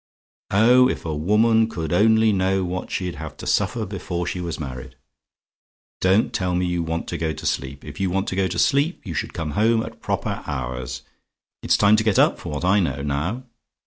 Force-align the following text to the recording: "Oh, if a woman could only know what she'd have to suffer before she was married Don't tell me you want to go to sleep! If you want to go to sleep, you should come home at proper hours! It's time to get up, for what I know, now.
"Oh, 0.49 0.89
if 0.89 1.05
a 1.05 1.13
woman 1.15 1.69
could 1.69 1.93
only 1.93 2.31
know 2.33 2.63
what 2.63 2.89
she'd 2.89 3.17
have 3.17 3.37
to 3.37 3.45
suffer 3.45 3.85
before 3.85 4.25
she 4.25 4.41
was 4.41 4.59
married 4.59 4.95
Don't 5.99 6.33
tell 6.33 6.55
me 6.55 6.65
you 6.65 6.81
want 6.81 7.07
to 7.09 7.19
go 7.19 7.33
to 7.33 7.45
sleep! 7.45 7.85
If 7.85 7.99
you 7.99 8.09
want 8.09 8.27
to 8.29 8.35
go 8.35 8.47
to 8.47 8.57
sleep, 8.57 9.05
you 9.05 9.13
should 9.13 9.35
come 9.35 9.51
home 9.51 9.83
at 9.83 10.01
proper 10.01 10.41
hours! 10.47 11.03
It's 11.61 11.77
time 11.77 11.97
to 11.97 12.03
get 12.03 12.17
up, 12.17 12.39
for 12.39 12.51
what 12.51 12.65
I 12.65 12.79
know, 12.79 13.03
now. 13.03 13.43